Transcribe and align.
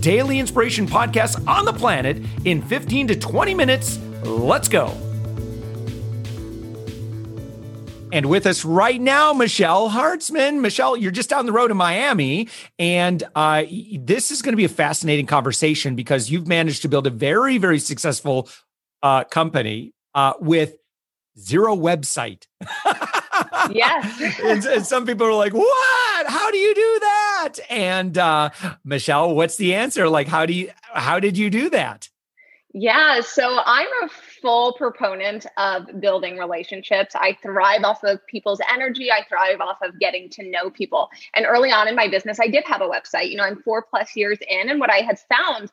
daily 0.00 0.38
inspiration 0.38 0.86
podcast 0.86 1.46
on 1.46 1.64
the 1.64 1.72
planet 1.72 2.22
in 2.44 2.62
15 2.62 3.08
to 3.08 3.16
20 3.16 3.54
minutes. 3.54 3.98
Let's 4.24 4.68
go. 4.68 4.96
And 8.12 8.26
with 8.26 8.46
us 8.46 8.64
right 8.64 9.00
now, 9.00 9.32
Michelle 9.32 9.90
Hartzman. 9.90 10.60
Michelle, 10.60 10.96
you're 10.96 11.10
just 11.10 11.28
down 11.28 11.46
the 11.46 11.52
road 11.52 11.70
in 11.70 11.76
Miami. 11.76 12.48
And 12.78 13.22
uh, 13.34 13.64
this 13.98 14.30
is 14.30 14.40
going 14.40 14.54
to 14.54 14.56
be 14.56 14.64
a 14.64 14.68
fascinating 14.68 15.26
conversation 15.26 15.94
because 15.94 16.30
you've 16.30 16.46
managed 16.46 16.82
to 16.82 16.88
build 16.88 17.06
a 17.06 17.10
very, 17.10 17.58
very 17.58 17.78
successful 17.78 18.48
uh, 19.02 19.24
company 19.24 19.92
uh, 20.14 20.32
with 20.40 20.76
zero 21.38 21.76
website. 21.76 22.46
yes. 23.70 24.40
and, 24.42 24.64
and, 24.64 24.86
some 24.86 25.06
people 25.06 25.26
are 25.26 25.34
like, 25.34 25.54
"What? 25.54 26.26
How 26.26 26.50
do 26.50 26.58
you 26.58 26.74
do 26.74 26.97
that?" 27.42 27.58
And 27.70 28.16
uh, 28.18 28.50
Michelle, 28.84 29.34
what's 29.34 29.56
the 29.56 29.74
answer? 29.74 30.08
Like, 30.08 30.28
how 30.28 30.46
do 30.46 30.52
you? 30.52 30.70
How 30.92 31.20
did 31.20 31.36
you 31.36 31.50
do 31.50 31.70
that? 31.70 32.08
Yeah, 32.74 33.22
so 33.22 33.60
I'm 33.64 33.88
a 34.04 34.08
full 34.42 34.74
proponent 34.74 35.46
of 35.56 36.00
building 36.00 36.36
relationships. 36.36 37.14
I 37.14 37.36
thrive 37.42 37.82
off 37.82 38.04
of 38.04 38.24
people's 38.26 38.60
energy. 38.70 39.10
I 39.10 39.24
thrive 39.26 39.60
off 39.60 39.78
of 39.82 39.98
getting 39.98 40.28
to 40.30 40.48
know 40.48 40.68
people. 40.68 41.08
And 41.34 41.46
early 41.46 41.72
on 41.72 41.88
in 41.88 41.96
my 41.96 42.08
business, 42.08 42.38
I 42.38 42.46
did 42.46 42.64
have 42.66 42.82
a 42.82 42.88
website. 42.88 43.30
You 43.30 43.38
know, 43.38 43.44
I'm 43.44 43.62
four 43.62 43.82
plus 43.82 44.14
years 44.14 44.38
in, 44.46 44.68
and 44.68 44.78
what 44.80 44.90
I 44.90 44.98
had 44.98 45.18
found, 45.18 45.72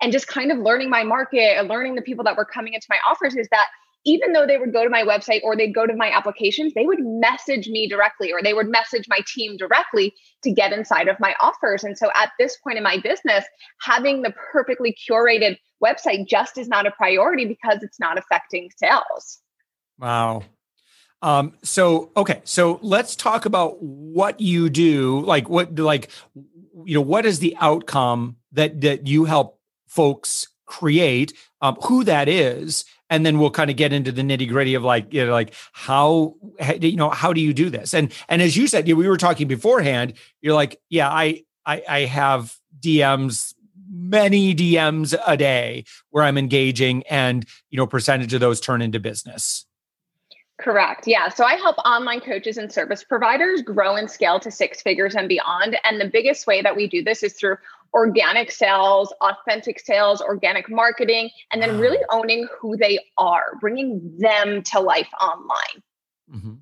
and 0.00 0.10
just 0.12 0.28
kind 0.28 0.50
of 0.50 0.58
learning 0.58 0.88
my 0.88 1.04
market 1.04 1.58
and 1.58 1.68
learning 1.68 1.94
the 1.94 2.02
people 2.02 2.24
that 2.24 2.36
were 2.36 2.46
coming 2.46 2.72
into 2.72 2.86
my 2.88 2.98
offers, 3.06 3.36
is 3.36 3.46
that 3.50 3.68
even 4.04 4.32
though 4.32 4.46
they 4.46 4.56
would 4.56 4.72
go 4.72 4.82
to 4.82 4.90
my 4.90 5.02
website 5.02 5.40
or 5.42 5.56
they'd 5.56 5.74
go 5.74 5.86
to 5.86 5.94
my 5.94 6.10
applications, 6.10 6.72
they 6.74 6.86
would 6.86 7.00
message 7.00 7.68
me 7.68 7.88
directly 7.88 8.32
or 8.32 8.42
they 8.42 8.54
would 8.54 8.68
message 8.68 9.04
my 9.08 9.20
team 9.26 9.56
directly 9.56 10.14
to 10.42 10.50
get 10.50 10.72
inside 10.72 11.08
of 11.08 11.20
my 11.20 11.34
offers. 11.40 11.84
And 11.84 11.98
so 11.98 12.10
at 12.14 12.30
this 12.38 12.56
point 12.56 12.78
in 12.78 12.82
my 12.82 12.98
business, 12.98 13.44
having 13.82 14.22
the 14.22 14.32
perfectly 14.52 14.96
curated 15.08 15.58
website 15.84 16.26
just 16.26 16.56
is 16.56 16.68
not 16.68 16.86
a 16.86 16.90
priority 16.92 17.44
because 17.44 17.82
it's 17.82 18.00
not 18.00 18.16
affecting 18.16 18.70
sales. 18.76 19.38
Wow. 19.98 20.44
Um, 21.22 21.52
so 21.62 22.10
okay, 22.16 22.40
so 22.44 22.78
let's 22.82 23.14
talk 23.14 23.44
about 23.44 23.82
what 23.82 24.40
you 24.40 24.70
do, 24.70 25.20
like 25.20 25.50
what 25.50 25.78
like 25.78 26.10
you 26.84 26.94
know, 26.94 27.02
what 27.02 27.26
is 27.26 27.40
the 27.40 27.54
outcome 27.60 28.36
that 28.52 28.80
that 28.80 29.06
you 29.06 29.26
help 29.26 29.60
folks 29.86 30.48
create, 30.64 31.34
um, 31.60 31.76
who 31.82 32.04
that 32.04 32.28
is, 32.28 32.86
and 33.10 33.26
then 33.26 33.38
we'll 33.38 33.50
kind 33.50 33.68
of 33.70 33.76
get 33.76 33.92
into 33.92 34.12
the 34.12 34.22
nitty 34.22 34.48
gritty 34.48 34.74
of 34.74 34.82
like 34.82 35.12
you 35.12 35.26
know 35.26 35.32
like 35.32 35.52
how 35.72 36.34
you 36.80 36.96
know 36.96 37.10
how 37.10 37.32
do 37.32 37.40
you 37.40 37.52
do 37.52 37.68
this 37.68 37.92
and 37.92 38.12
and 38.28 38.40
as 38.40 38.56
you 38.56 38.66
said 38.66 38.86
we 38.86 39.08
were 39.08 39.16
talking 39.16 39.48
beforehand 39.48 40.14
you're 40.40 40.54
like 40.54 40.80
yeah 40.88 41.10
i 41.10 41.42
i, 41.66 41.82
I 41.88 42.00
have 42.00 42.56
dms 42.80 43.54
many 43.92 44.54
dms 44.54 45.18
a 45.26 45.36
day 45.36 45.84
where 46.10 46.24
i'm 46.24 46.38
engaging 46.38 47.02
and 47.10 47.44
you 47.68 47.76
know 47.76 47.86
percentage 47.86 48.32
of 48.32 48.40
those 48.40 48.60
turn 48.60 48.80
into 48.80 49.00
business 49.00 49.66
Correct. 50.60 51.06
Yeah. 51.06 51.30
So 51.30 51.44
I 51.44 51.54
help 51.54 51.78
online 51.78 52.20
coaches 52.20 52.58
and 52.58 52.70
service 52.70 53.02
providers 53.02 53.62
grow 53.62 53.96
and 53.96 54.10
scale 54.10 54.38
to 54.40 54.50
six 54.50 54.82
figures 54.82 55.14
and 55.14 55.26
beyond. 55.26 55.78
And 55.84 55.98
the 55.98 56.06
biggest 56.06 56.46
way 56.46 56.60
that 56.60 56.76
we 56.76 56.86
do 56.86 57.02
this 57.02 57.22
is 57.22 57.32
through 57.32 57.56
organic 57.92 58.50
sales, 58.50 59.12
authentic 59.20 59.80
sales, 59.80 60.20
organic 60.20 60.70
marketing, 60.70 61.30
and 61.52 61.62
then 61.62 61.78
really 61.78 61.98
owning 62.10 62.46
who 62.60 62.76
they 62.76 62.98
are, 63.18 63.56
bringing 63.60 64.16
them 64.18 64.62
to 64.62 64.80
life 64.80 65.08
online. 65.20 65.82
Mm-hmm. 66.32 66.54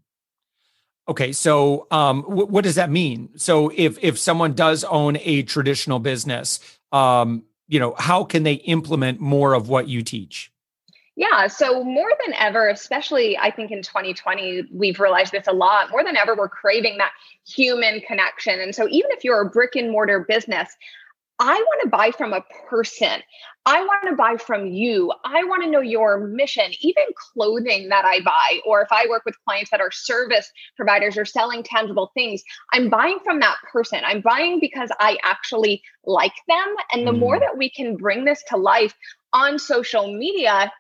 Okay, 1.09 1.33
so 1.33 1.87
um, 1.91 2.23
w- 2.23 2.47
what 2.47 2.65
does 2.65 2.75
that 2.75 2.91
mean? 2.91 3.31
So 3.37 3.73
if 3.75 3.99
if 4.03 4.19
someone 4.19 4.53
does 4.53 4.85
own 4.85 5.17
a 5.23 5.43
traditional 5.43 5.99
business, 5.99 6.61
um, 6.93 7.45
you 7.67 7.81
know, 7.81 7.95
how 7.99 8.25
can 8.25 8.43
they 8.43 8.55
implement 8.55 9.21
more 9.21 9.55
of 9.55 9.69
what 9.69 9.89
you 9.89 10.03
teach? 10.03 10.53
Yeah. 11.17 11.49
So 11.49 11.83
more 11.83 12.11
than 12.25 12.35
ever, 12.35 12.69
especially 12.69 13.37
I 13.37 13.51
think 13.51 13.73
in 13.73 13.83
2020, 13.83 14.69
we've 14.73 15.01
realized 15.01 15.33
this 15.33 15.49
a 15.49 15.53
lot. 15.53 15.91
More 15.91 16.05
than 16.05 16.17
ever, 16.17 16.37
we're 16.37 16.49
craving 16.49 16.99
that 16.99 17.11
human 17.45 18.01
connection. 18.03 18.61
And 18.61 18.73
so 18.73 18.87
even 18.89 19.11
if 19.11 19.25
you're 19.25 19.41
a 19.41 19.51
brick 19.51 19.75
and 19.75 19.91
mortar 19.91 20.21
business, 20.21 20.77
I 21.41 21.55
want 21.55 21.83
to 21.83 21.89
buy 21.89 22.11
from 22.11 22.33
a 22.33 22.45
person. 22.69 23.23
I 23.65 23.83
want 23.83 24.09
to 24.09 24.17
buy 24.17 24.37
from 24.39 24.67
you. 24.67 25.13
I 25.25 25.45
want 25.45 25.63
to 25.63 25.71
know 25.71 25.81
your 25.81 26.27
mission, 26.27 26.73
even 26.81 27.05
clothing 27.15 27.91
that 27.91 28.05
I 28.05 28.21
buy, 28.23 28.61
or 28.67 28.83
if 28.83 28.89
I 28.91 29.07
work 29.09 29.25
with 29.25 29.37
clients 29.45 29.71
that 29.71 29.81
are 29.81 29.91
service 29.93 30.51
providers 30.77 31.17
or 31.17 31.25
selling 31.25 31.63
tangible 31.63 32.11
things, 32.15 32.43
I'm 32.73 32.89
buying 32.89 33.19
from 33.25 33.41
that 33.41 33.57
person. 33.71 34.01
I'm 34.05 34.21
buying 34.21 34.59
because 34.59 34.91
I 34.99 35.19
actually 35.23 35.83
like 36.05 36.33
them. 36.49 36.75
And 36.93 37.07
the 37.07 37.13
mm. 37.13 37.19
more 37.19 37.39
that 37.39 37.57
we 37.57 37.71
can 37.71 37.97
bring 37.97 38.25
this 38.25 38.43
to 38.49 38.57
life 38.57 38.95
on 39.33 39.59
social 39.59 40.13
media, 40.13 40.73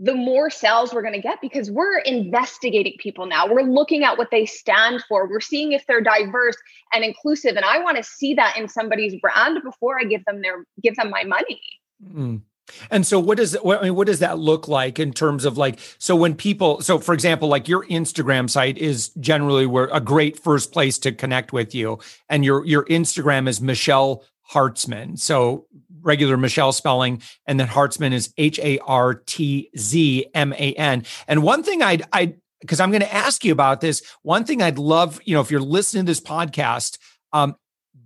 the 0.00 0.14
more 0.14 0.48
sales 0.48 0.94
we're 0.94 1.02
going 1.02 1.14
to 1.14 1.20
get 1.20 1.40
because 1.40 1.70
we're 1.70 1.98
investigating 1.98 2.94
people 2.98 3.26
now. 3.26 3.46
We're 3.48 3.62
looking 3.62 4.04
at 4.04 4.16
what 4.16 4.30
they 4.30 4.46
stand 4.46 5.02
for. 5.08 5.28
We're 5.28 5.40
seeing 5.40 5.72
if 5.72 5.84
they're 5.86 6.00
diverse 6.00 6.56
and 6.92 7.04
inclusive. 7.04 7.56
And 7.56 7.64
I 7.64 7.82
want 7.82 7.96
to 7.96 8.04
see 8.04 8.34
that 8.34 8.56
in 8.56 8.68
somebody's 8.68 9.20
brand 9.20 9.58
before 9.64 9.98
I 10.00 10.04
give 10.04 10.24
them 10.24 10.40
their 10.42 10.64
give 10.82 10.94
them 10.96 11.10
my 11.10 11.24
money. 11.24 11.60
Mm. 12.04 12.42
And 12.90 13.06
so 13.06 13.18
what 13.18 13.38
does 13.38 13.54
what, 13.54 13.80
I 13.80 13.84
mean, 13.84 13.94
what 13.94 14.06
does 14.06 14.18
that 14.20 14.38
look 14.38 14.68
like 14.68 14.98
in 14.98 15.12
terms 15.12 15.44
of 15.44 15.56
like 15.56 15.78
so 15.98 16.14
when 16.14 16.34
people 16.34 16.80
so 16.80 16.98
for 16.98 17.14
example 17.14 17.48
like 17.48 17.66
your 17.66 17.84
Instagram 17.86 18.48
site 18.48 18.78
is 18.78 19.08
generally 19.20 19.66
where 19.66 19.88
a 19.92 20.00
great 20.00 20.38
first 20.38 20.70
place 20.70 20.98
to 20.98 21.12
connect 21.12 21.52
with 21.52 21.74
you 21.74 21.98
and 22.28 22.44
your 22.44 22.64
your 22.66 22.84
Instagram 22.84 23.48
is 23.48 23.60
Michelle 23.60 24.22
Hartzman. 24.52 25.18
So 25.18 25.66
regular 26.02 26.36
Michelle 26.36 26.72
spelling, 26.72 27.22
and 27.46 27.58
then 27.58 27.68
Hartzman 27.68 28.12
is 28.12 28.32
H 28.36 28.58
A 28.60 28.78
R 28.80 29.14
T 29.14 29.70
Z 29.76 30.26
M 30.34 30.52
A 30.52 30.72
N. 30.74 31.04
And 31.26 31.42
one 31.42 31.62
thing 31.62 31.82
I'd, 31.82 32.02
I, 32.12 32.34
because 32.60 32.80
I'm 32.80 32.90
going 32.90 33.02
to 33.02 33.14
ask 33.14 33.44
you 33.44 33.52
about 33.52 33.80
this, 33.80 34.02
one 34.22 34.44
thing 34.44 34.62
I'd 34.62 34.78
love, 34.78 35.20
you 35.24 35.34
know, 35.34 35.40
if 35.40 35.50
you're 35.50 35.60
listening 35.60 36.06
to 36.06 36.10
this 36.10 36.20
podcast, 36.20 36.98
um, 37.32 37.56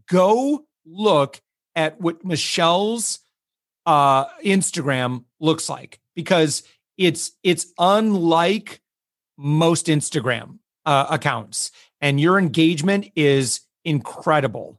go 0.08 0.64
look 0.84 1.40
at 1.74 2.00
what 2.00 2.24
Michelle's 2.24 3.20
uh, 3.86 4.26
Instagram 4.44 5.24
looks 5.40 5.68
like 5.68 6.00
because 6.14 6.62
it's 6.98 7.32
it's 7.42 7.72
unlike 7.78 8.80
most 9.38 9.86
Instagram 9.86 10.58
uh, 10.84 11.06
accounts, 11.10 11.70
and 12.00 12.20
your 12.20 12.38
engagement 12.38 13.10
is 13.16 13.60
incredible. 13.84 14.78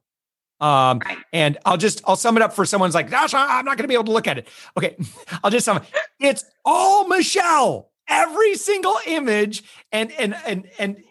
Um, 0.64 1.00
right. 1.00 1.18
and 1.34 1.58
I'll 1.66 1.76
just 1.76 2.02
I'll 2.08 2.16
sum 2.16 2.38
it 2.38 2.42
up 2.42 2.54
for 2.54 2.66
someone's 2.66 2.96
like, 2.96 3.10
gosh, 3.10 3.34
I'm 3.34 3.66
not 3.66 3.78
going 3.78 3.84
to 3.84 3.88
be 3.90 3.96
able 3.96 4.06
to 4.06 4.14
look 4.14 4.28
at 4.28 4.38
it. 4.38 4.48
Okay, 4.78 4.96
I'll 5.44 5.52
just 5.52 5.66
sum 5.66 5.78
it. 5.78 5.84
It's 6.20 6.46
all 6.64 7.06
Michelle. 7.08 7.90
Every 8.08 8.56
single 8.56 8.98
image, 9.06 9.64
and 9.92 10.12
and 10.14 10.36
and 10.46 10.70
and 10.80 11.04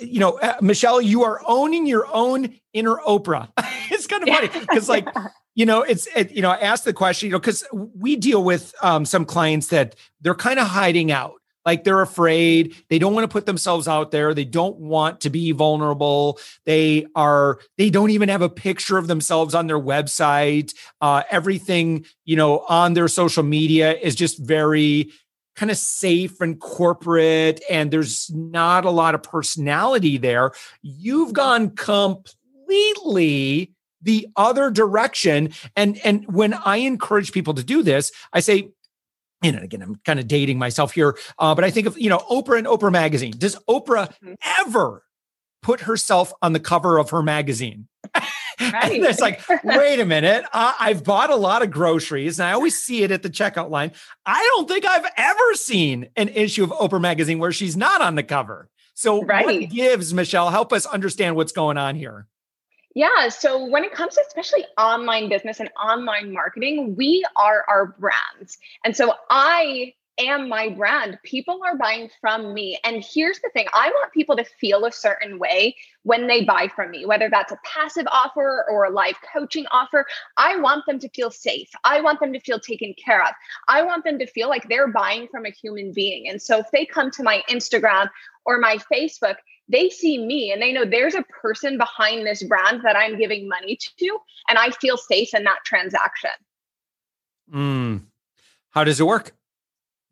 you 0.00 0.20
know, 0.20 0.38
uh, 0.38 0.54
Michelle, 0.62 1.02
you 1.02 1.22
are 1.24 1.42
owning 1.46 1.86
your 1.86 2.06
own 2.12 2.58
inner 2.72 2.96
Oprah. 3.06 3.50
it's 3.90 4.06
kind 4.06 4.22
of 4.22 4.28
funny 4.28 4.48
because, 4.48 4.88
like, 4.88 5.06
you 5.54 5.66
know, 5.66 5.82
it's 5.82 6.06
it, 6.16 6.32
you 6.32 6.40
know, 6.40 6.50
I 6.50 6.56
asked 6.56 6.84
the 6.86 6.92
question, 6.92 7.26
you 7.26 7.32
know, 7.32 7.38
because 7.38 7.64
we 7.72 8.16
deal 8.16 8.42
with 8.42 8.74
um, 8.82 9.04
some 9.04 9.26
clients 9.26 9.66
that 9.68 9.96
they're 10.22 10.34
kind 10.34 10.58
of 10.58 10.66
hiding 10.66 11.12
out 11.12 11.34
like 11.64 11.84
they're 11.84 12.02
afraid. 12.02 12.74
They 12.90 12.98
don't 12.98 13.14
want 13.14 13.24
to 13.24 13.32
put 13.32 13.46
themselves 13.46 13.88
out 13.88 14.10
there. 14.10 14.34
They 14.34 14.44
don't 14.44 14.76
want 14.76 15.22
to 15.22 15.30
be 15.30 15.52
vulnerable. 15.52 16.38
They 16.64 17.06
are 17.14 17.58
they 17.78 17.90
don't 17.90 18.10
even 18.10 18.28
have 18.28 18.42
a 18.42 18.48
picture 18.48 18.98
of 18.98 19.06
themselves 19.06 19.54
on 19.54 19.66
their 19.66 19.80
website. 19.80 20.74
Uh, 21.00 21.22
everything 21.30 22.04
you 22.24 22.36
know 22.36 22.60
on 22.68 22.94
their 22.94 23.08
social 23.08 23.42
media 23.42 23.94
is 23.94 24.14
just 24.14 24.38
very 24.38 25.10
kind 25.56 25.70
of 25.70 25.78
safe 25.78 26.40
and 26.40 26.60
corporate 26.60 27.62
and 27.70 27.92
there's 27.92 28.28
not 28.34 28.84
a 28.84 28.90
lot 28.90 29.14
of 29.14 29.22
personality 29.22 30.18
there. 30.18 30.50
You've 30.82 31.32
gone 31.32 31.70
completely 31.70 33.70
the 34.02 34.28
other 34.36 34.70
direction. 34.70 35.52
And 35.76 35.98
and 36.04 36.26
when 36.26 36.54
i 36.54 36.76
encourage 36.76 37.32
people 37.32 37.54
to 37.54 37.64
do 37.64 37.82
this 37.82 38.12
i 38.32 38.40
say 38.40 38.70
and 39.44 39.58
again, 39.62 39.82
I'm 39.82 39.96
kind 40.04 40.18
of 40.18 40.26
dating 40.26 40.58
myself 40.58 40.92
here, 40.92 41.16
uh, 41.38 41.54
but 41.54 41.64
I 41.64 41.70
think 41.70 41.86
of 41.86 41.98
you 41.98 42.08
know 42.08 42.18
Oprah 42.30 42.58
and 42.58 42.66
Oprah 42.66 42.92
magazine. 42.92 43.34
Does 43.36 43.56
Oprah 43.68 44.10
mm-hmm. 44.22 44.34
ever 44.60 45.04
put 45.62 45.80
herself 45.80 46.32
on 46.42 46.52
the 46.52 46.60
cover 46.60 46.98
of 46.98 47.10
her 47.10 47.22
magazine? 47.22 47.88
Right. 48.60 49.02
it's 49.02 49.18
like, 49.18 49.40
wait 49.64 49.98
a 49.98 50.04
minute. 50.04 50.44
Uh, 50.52 50.74
I've 50.78 51.02
bought 51.02 51.30
a 51.30 51.34
lot 51.34 51.62
of 51.62 51.72
groceries 51.72 52.38
and 52.38 52.48
I 52.48 52.52
always 52.52 52.80
see 52.80 53.02
it 53.02 53.10
at 53.10 53.24
the 53.24 53.28
checkout 53.28 53.68
line. 53.68 53.90
I 54.24 54.40
don't 54.54 54.68
think 54.68 54.84
I've 54.86 55.10
ever 55.16 55.54
seen 55.54 56.08
an 56.14 56.28
issue 56.28 56.62
of 56.62 56.70
Oprah 56.70 57.00
magazine 57.00 57.40
where 57.40 57.50
she's 57.50 57.76
not 57.76 58.00
on 58.00 58.14
the 58.14 58.22
cover. 58.22 58.68
So, 58.94 59.24
right. 59.24 59.44
what 59.44 59.70
gives, 59.70 60.14
Michelle? 60.14 60.50
Help 60.50 60.72
us 60.72 60.86
understand 60.86 61.34
what's 61.34 61.50
going 61.50 61.76
on 61.76 61.96
here. 61.96 62.28
Yeah. 62.94 63.28
So 63.28 63.64
when 63.66 63.82
it 63.82 63.92
comes 63.92 64.14
to 64.14 64.22
especially 64.26 64.64
online 64.78 65.28
business 65.28 65.58
and 65.58 65.68
online 65.76 66.32
marketing, 66.32 66.94
we 66.96 67.24
are 67.36 67.64
our 67.68 67.86
brands. 67.98 68.58
And 68.84 68.96
so 68.96 69.14
I 69.30 69.94
am 70.18 70.48
my 70.48 70.68
brand. 70.68 71.18
People 71.24 71.60
are 71.66 71.76
buying 71.76 72.08
from 72.20 72.54
me. 72.54 72.78
And 72.84 73.04
here's 73.04 73.40
the 73.40 73.50
thing 73.50 73.66
I 73.72 73.88
want 73.88 74.12
people 74.12 74.36
to 74.36 74.44
feel 74.44 74.84
a 74.84 74.92
certain 74.92 75.40
way 75.40 75.74
when 76.04 76.28
they 76.28 76.44
buy 76.44 76.68
from 76.68 76.92
me, 76.92 77.04
whether 77.04 77.28
that's 77.28 77.50
a 77.50 77.58
passive 77.64 78.06
offer 78.12 78.64
or 78.70 78.84
a 78.84 78.90
live 78.90 79.16
coaching 79.32 79.66
offer. 79.72 80.06
I 80.36 80.56
want 80.58 80.86
them 80.86 81.00
to 81.00 81.08
feel 81.08 81.32
safe. 81.32 81.70
I 81.82 82.00
want 82.00 82.20
them 82.20 82.32
to 82.32 82.40
feel 82.40 82.60
taken 82.60 82.94
care 82.94 83.22
of. 83.22 83.34
I 83.66 83.82
want 83.82 84.04
them 84.04 84.20
to 84.20 84.26
feel 84.26 84.48
like 84.48 84.68
they're 84.68 84.88
buying 84.88 85.26
from 85.28 85.46
a 85.46 85.50
human 85.50 85.92
being. 85.92 86.28
And 86.28 86.40
so 86.40 86.60
if 86.60 86.70
they 86.70 86.86
come 86.86 87.10
to 87.12 87.24
my 87.24 87.42
Instagram 87.50 88.08
or 88.44 88.58
my 88.58 88.78
Facebook, 88.92 89.36
they 89.68 89.88
see 89.90 90.18
me 90.18 90.52
and 90.52 90.60
they 90.60 90.72
know 90.72 90.84
there's 90.84 91.14
a 91.14 91.22
person 91.22 91.78
behind 91.78 92.26
this 92.26 92.42
brand 92.42 92.82
that 92.84 92.96
I'm 92.96 93.18
giving 93.18 93.48
money 93.48 93.78
to, 93.98 94.18
and 94.48 94.58
I 94.58 94.70
feel 94.70 94.96
safe 94.96 95.34
in 95.34 95.44
that 95.44 95.58
transaction. 95.64 96.30
Mm. 97.52 98.02
How 98.70 98.84
does 98.84 99.00
it 99.00 99.06
work? 99.06 99.32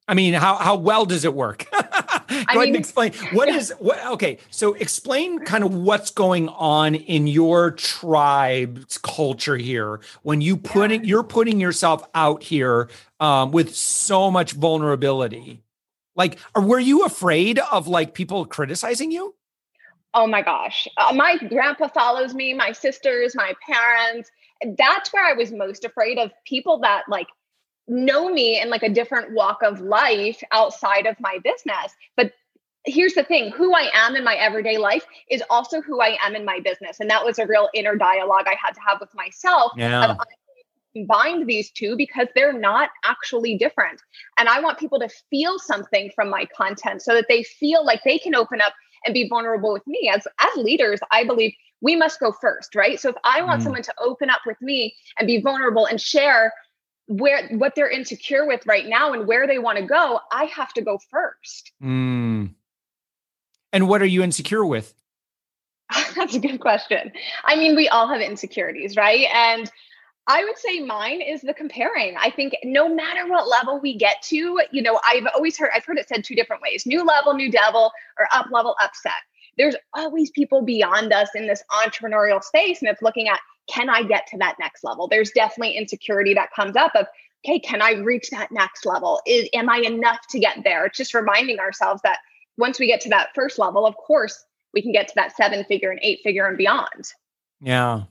I 0.08 0.14
mean, 0.14 0.34
how 0.34 0.56
how 0.56 0.76
well 0.76 1.04
does 1.04 1.24
it 1.24 1.34
work? 1.34 1.66
Go 1.72 1.78
I 1.78 2.54
ahead 2.54 2.56
mean, 2.56 2.66
and 2.68 2.76
explain 2.76 3.12
what 3.32 3.48
yeah. 3.48 3.56
is 3.56 3.72
what 3.78 4.04
okay, 4.06 4.38
so 4.50 4.74
explain 4.74 5.38
kind 5.40 5.62
of 5.62 5.74
what's 5.74 6.10
going 6.10 6.48
on 6.48 6.94
in 6.94 7.26
your 7.26 7.70
tribe's 7.72 8.98
culture 8.98 9.56
here 9.56 10.00
when 10.22 10.40
you 10.40 10.56
putting 10.56 11.02
yeah. 11.02 11.08
you're 11.08 11.22
putting 11.22 11.60
yourself 11.60 12.02
out 12.14 12.42
here 12.42 12.88
um, 13.20 13.52
with 13.52 13.74
so 13.74 14.30
much 14.30 14.52
vulnerability. 14.52 15.62
Like, 16.14 16.38
or 16.54 16.62
were 16.62 16.80
you 16.80 17.04
afraid 17.04 17.58
of 17.58 17.86
like 17.88 18.12
people 18.12 18.44
criticizing 18.44 19.12
you? 19.12 19.34
Oh 20.14 20.26
my 20.26 20.42
gosh. 20.42 20.86
Uh, 20.96 21.12
my 21.14 21.36
grandpa 21.36 21.88
follows 21.88 22.34
me, 22.34 22.52
my 22.52 22.72
sisters, 22.72 23.34
my 23.34 23.54
parents. 23.66 24.30
That's 24.76 25.12
where 25.12 25.24
I 25.24 25.32
was 25.32 25.52
most 25.52 25.84
afraid 25.84 26.18
of 26.18 26.30
people 26.46 26.78
that 26.80 27.04
like 27.08 27.28
know 27.88 28.28
me 28.28 28.60
in 28.60 28.70
like 28.70 28.82
a 28.82 28.88
different 28.88 29.32
walk 29.32 29.62
of 29.62 29.80
life 29.80 30.42
outside 30.52 31.06
of 31.06 31.16
my 31.18 31.38
business. 31.42 31.94
But 32.16 32.32
here's 32.84 33.14
the 33.14 33.24
thing 33.24 33.50
who 33.52 33.74
I 33.74 33.90
am 33.94 34.16
in 34.16 34.24
my 34.24 34.34
everyday 34.34 34.76
life 34.76 35.04
is 35.30 35.42
also 35.50 35.80
who 35.80 36.00
I 36.00 36.18
am 36.22 36.34
in 36.34 36.44
my 36.44 36.60
business. 36.60 37.00
And 37.00 37.08
that 37.10 37.24
was 37.24 37.38
a 37.38 37.46
real 37.46 37.68
inner 37.74 37.96
dialogue 37.96 38.44
I 38.46 38.56
had 38.62 38.72
to 38.72 38.80
have 38.86 39.00
with 39.00 39.14
myself. 39.14 39.72
Yeah. 39.76 40.16
Combined 40.94 41.46
these 41.46 41.70
two 41.70 41.96
because 41.96 42.28
they're 42.34 42.52
not 42.52 42.90
actually 43.02 43.56
different. 43.56 44.02
And 44.36 44.46
I 44.46 44.60
want 44.60 44.78
people 44.78 44.98
to 44.98 45.08
feel 45.30 45.58
something 45.58 46.10
from 46.14 46.28
my 46.28 46.46
content 46.54 47.00
so 47.00 47.14
that 47.14 47.26
they 47.30 47.42
feel 47.42 47.82
like 47.82 48.02
they 48.04 48.18
can 48.18 48.34
open 48.34 48.60
up 48.60 48.74
and 49.04 49.14
be 49.14 49.28
vulnerable 49.28 49.72
with 49.72 49.86
me. 49.86 50.10
As 50.12 50.26
as 50.38 50.56
leaders, 50.56 51.00
I 51.10 51.24
believe 51.24 51.52
we 51.80 51.96
must 51.96 52.20
go 52.20 52.32
first, 52.32 52.74
right? 52.74 52.98
So 53.00 53.10
if 53.10 53.16
I 53.24 53.42
want 53.42 53.60
mm. 53.60 53.64
someone 53.64 53.82
to 53.82 53.94
open 54.00 54.30
up 54.30 54.42
with 54.46 54.60
me 54.62 54.94
and 55.18 55.26
be 55.26 55.40
vulnerable 55.40 55.86
and 55.86 56.00
share 56.00 56.52
where 57.06 57.48
what 57.48 57.74
they're 57.74 57.90
insecure 57.90 58.46
with 58.46 58.64
right 58.66 58.86
now 58.86 59.12
and 59.12 59.26
where 59.26 59.46
they 59.46 59.58
want 59.58 59.78
to 59.78 59.84
go, 59.84 60.20
I 60.30 60.44
have 60.44 60.72
to 60.74 60.82
go 60.82 60.98
first. 61.10 61.72
Mm. 61.82 62.54
And 63.72 63.88
what 63.88 64.00
are 64.02 64.06
you 64.06 64.22
insecure 64.22 64.64
with? 64.64 64.94
That's 66.16 66.34
a 66.34 66.38
good 66.38 66.60
question. 66.60 67.12
I 67.44 67.56
mean, 67.56 67.74
we 67.74 67.88
all 67.88 68.08
have 68.08 68.20
insecurities, 68.20 68.96
right? 68.96 69.26
And 69.34 69.70
I 70.26 70.44
would 70.44 70.56
say 70.56 70.80
mine 70.80 71.20
is 71.20 71.40
the 71.40 71.52
comparing. 71.52 72.16
I 72.16 72.30
think 72.30 72.56
no 72.62 72.88
matter 72.88 73.28
what 73.28 73.48
level 73.48 73.80
we 73.80 73.96
get 73.96 74.22
to, 74.24 74.60
you 74.70 74.80
know, 74.80 75.00
I've 75.04 75.26
always 75.34 75.58
heard 75.58 75.70
I've 75.74 75.84
heard 75.84 75.98
it 75.98 76.08
said 76.08 76.24
two 76.24 76.36
different 76.36 76.62
ways: 76.62 76.86
new 76.86 77.04
level, 77.04 77.34
new 77.34 77.50
devil, 77.50 77.90
or 78.18 78.28
up 78.32 78.46
level, 78.52 78.76
upset. 78.80 79.12
There's 79.58 79.76
always 79.94 80.30
people 80.30 80.62
beyond 80.62 81.12
us 81.12 81.30
in 81.34 81.46
this 81.46 81.62
entrepreneurial 81.70 82.42
space, 82.42 82.80
and 82.80 82.88
it's 82.88 83.02
looking 83.02 83.28
at 83.28 83.40
can 83.68 83.90
I 83.90 84.02
get 84.02 84.26
to 84.28 84.38
that 84.38 84.56
next 84.58 84.84
level? 84.84 85.08
There's 85.08 85.30
definitely 85.30 85.76
insecurity 85.76 86.34
that 86.34 86.50
comes 86.54 86.76
up 86.76 86.92
of, 86.94 87.06
okay, 87.44 87.58
can 87.58 87.82
I 87.82 87.92
reach 87.92 88.30
that 88.30 88.50
next 88.50 88.86
level? 88.86 89.20
Is 89.26 89.48
am 89.54 89.68
I 89.68 89.78
enough 89.78 90.20
to 90.30 90.38
get 90.38 90.58
there? 90.64 90.86
It's 90.86 90.96
just 90.96 91.14
reminding 91.14 91.58
ourselves 91.58 92.00
that 92.02 92.18
once 92.56 92.78
we 92.78 92.86
get 92.86 93.00
to 93.02 93.08
that 93.10 93.30
first 93.34 93.58
level, 93.58 93.86
of 93.86 93.96
course, 93.96 94.44
we 94.72 94.82
can 94.82 94.92
get 94.92 95.08
to 95.08 95.14
that 95.16 95.36
seven 95.36 95.64
figure 95.64 95.90
and 95.90 96.00
eight 96.02 96.20
figure 96.22 96.46
and 96.46 96.56
beyond. 96.56 97.12
Yeah. 97.60 98.02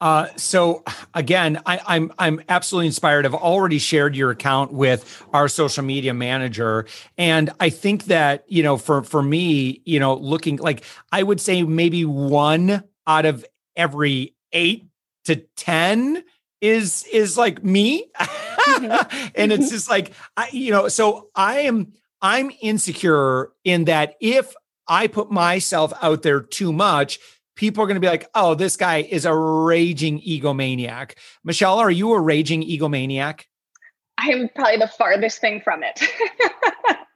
Uh, 0.00 0.26
so 0.36 0.84
again, 1.14 1.60
I, 1.64 1.80
I'm 1.86 2.12
I'm 2.18 2.42
absolutely 2.48 2.86
inspired. 2.86 3.24
I've 3.24 3.34
already 3.34 3.78
shared 3.78 4.14
your 4.14 4.30
account 4.30 4.72
with 4.72 5.24
our 5.32 5.48
social 5.48 5.82
media 5.82 6.12
manager, 6.12 6.86
and 7.16 7.50
I 7.60 7.70
think 7.70 8.04
that 8.04 8.44
you 8.46 8.62
know, 8.62 8.76
for 8.76 9.02
for 9.02 9.22
me, 9.22 9.80
you 9.86 9.98
know, 9.98 10.14
looking 10.14 10.56
like 10.56 10.84
I 11.12 11.22
would 11.22 11.40
say 11.40 11.62
maybe 11.62 12.04
one 12.04 12.84
out 13.06 13.24
of 13.24 13.44
every 13.74 14.34
eight 14.52 14.86
to 15.24 15.36
10 15.56 16.22
is 16.60 17.04
is 17.12 17.36
like 17.36 17.62
me 17.62 18.06
mm-hmm. 18.18 19.30
and 19.34 19.52
it's 19.52 19.70
just 19.70 19.90
like 19.90 20.12
i 20.36 20.48
you 20.52 20.70
know 20.70 20.88
so 20.88 21.28
i 21.34 21.60
am 21.60 21.92
i'm 22.22 22.50
insecure 22.62 23.50
in 23.64 23.84
that 23.84 24.14
if 24.20 24.54
i 24.88 25.06
put 25.06 25.30
myself 25.30 25.92
out 26.00 26.22
there 26.22 26.40
too 26.40 26.72
much 26.72 27.18
people 27.56 27.82
are 27.82 27.86
going 27.86 27.96
to 27.96 28.00
be 28.00 28.06
like 28.06 28.28
oh 28.34 28.54
this 28.54 28.76
guy 28.76 28.98
is 28.98 29.24
a 29.24 29.34
raging 29.34 30.20
egomaniac 30.20 31.12
michelle 31.44 31.78
are 31.78 31.90
you 31.90 32.12
a 32.12 32.20
raging 32.20 32.62
egomaniac 32.62 33.44
i 34.18 34.28
am 34.28 34.48
probably 34.54 34.76
the 34.76 34.88
farthest 34.88 35.40
thing 35.40 35.60
from 35.60 35.82
it 35.82 36.00